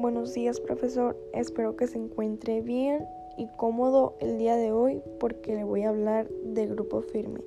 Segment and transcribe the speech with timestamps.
[0.00, 1.16] Buenos días, profesor.
[1.32, 3.04] Espero que se encuentre bien
[3.36, 7.40] y cómodo el día de hoy porque le voy a hablar de Grupo Firme.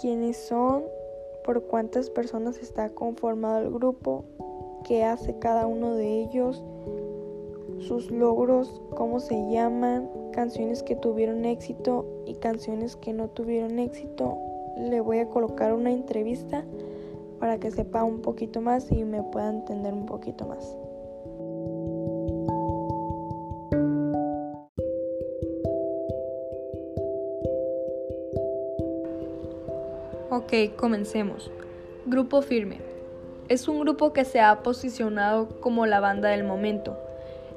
[0.00, 0.84] ¿Quiénes son?
[1.44, 4.22] ¿Por cuántas personas está conformado el grupo?
[4.86, 6.62] ¿Qué hace cada uno de ellos?
[7.80, 8.80] ¿Sus logros?
[8.94, 10.08] ¿Cómo se llaman?
[10.30, 14.38] Canciones que tuvieron éxito y canciones que no tuvieron éxito.
[14.78, 16.64] Le voy a colocar una entrevista
[17.40, 20.76] para que sepa un poquito más y me pueda entender un poquito más.
[30.32, 31.50] Ok, comencemos.
[32.06, 32.78] Grupo Firme.
[33.48, 36.96] Es un grupo que se ha posicionado como la banda del momento.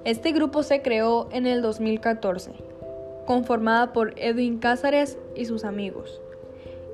[0.06, 2.50] Este grupo se creó en el 2014,
[3.28, 6.20] conformada por Edwin Cázares y sus amigos.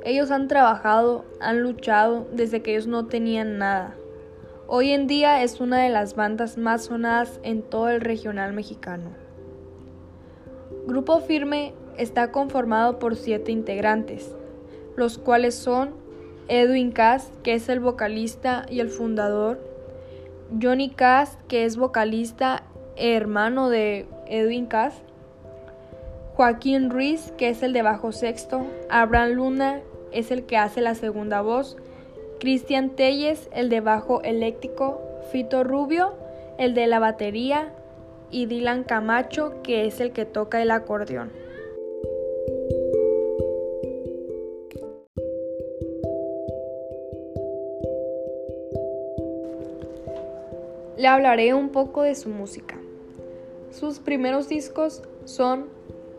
[0.03, 3.95] Ellos han trabajado, han luchado desde que ellos no tenían nada.
[4.67, 9.11] Hoy en día es una de las bandas más sonadas en todo el regional mexicano.
[10.87, 14.35] Grupo Firme está conformado por siete integrantes,
[14.99, 15.91] los cuales son
[16.49, 19.59] Edwin Cast, que es el vocalista y el fundador,
[20.61, 22.63] Johnny Cast, que es vocalista
[22.95, 24.99] e hermano de Edwin Cast,
[26.35, 30.95] Joaquín Ruiz, que es el de bajo sexto, Abraham Luna, es el que hace la
[30.95, 31.77] segunda voz,
[32.39, 36.13] Cristian Telles, el de bajo eléctrico, Fito Rubio,
[36.57, 37.73] el de la batería,
[38.31, 41.31] y Dylan Camacho, que es el que toca el acordeón.
[50.99, 52.75] Le hablaré un poco de su música.
[53.71, 55.67] Sus primeros discos son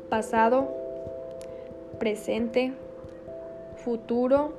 [0.08, 0.74] Pasado,
[1.98, 2.72] Presente,
[3.84, 4.54] Futuro,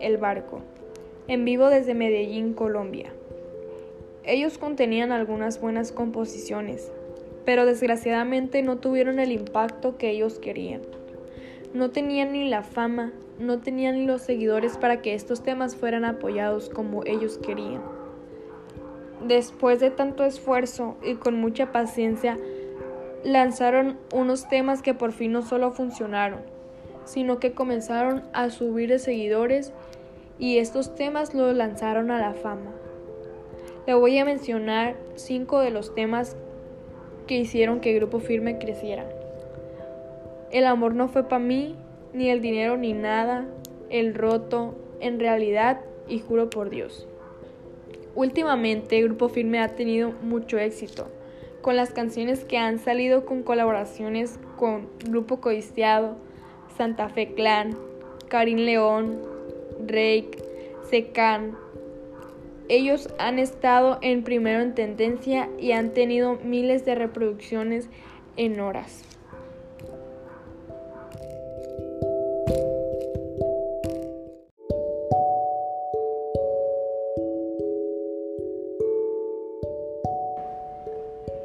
[0.00, 0.60] El Barco,
[1.26, 3.12] en vivo desde Medellín, Colombia.
[4.24, 6.90] Ellos contenían algunas buenas composiciones,
[7.44, 10.80] pero desgraciadamente no tuvieron el impacto que ellos querían.
[11.74, 16.06] No tenían ni la fama, no tenían ni los seguidores para que estos temas fueran
[16.06, 17.97] apoyados como ellos querían.
[19.22, 22.38] Después de tanto esfuerzo y con mucha paciencia,
[23.24, 26.40] lanzaron unos temas que por fin no solo funcionaron,
[27.04, 29.72] sino que comenzaron a subir de seguidores
[30.38, 32.70] y estos temas los lanzaron a la fama.
[33.86, 36.36] Le voy a mencionar cinco de los temas
[37.26, 39.08] que hicieron que el Grupo Firme creciera.
[40.50, 41.74] El amor no fue para mí,
[42.12, 43.46] ni el dinero ni nada,
[43.90, 47.06] el roto, en realidad y juro por Dios.
[48.18, 51.06] Últimamente Grupo Firme ha tenido mucho éxito
[51.62, 56.16] con las canciones que han salido con colaboraciones con Grupo Codiciado,
[56.76, 57.78] Santa Fe Clan,
[58.26, 59.20] Karim León,
[59.86, 60.30] Rake,
[60.90, 61.56] Secan.
[62.68, 67.88] Ellos han estado en primero en tendencia y han tenido miles de reproducciones
[68.36, 69.17] en horas.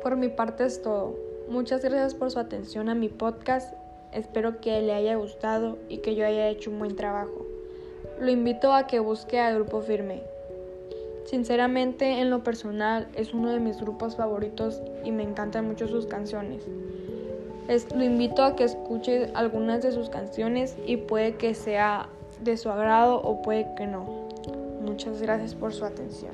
[0.03, 1.15] Por mi parte es todo.
[1.49, 3.73] Muchas gracias por su atención a mi podcast
[4.13, 7.47] Espero que le haya gustado y que yo haya hecho un buen trabajo.
[8.19, 10.21] Lo invito a que busque a Grupo Firme.
[11.25, 16.05] Sinceramente, en lo personal, es uno de mis grupos favoritos y me encantan mucho sus
[16.05, 16.63] canciones.
[17.95, 22.09] lo invito a que escuche algunas de sus canciones y puede que sea
[22.43, 24.27] de su agrado o puede que no.
[24.81, 26.33] Muchas gracias por su atención.